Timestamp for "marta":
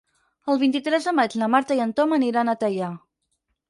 1.59-1.79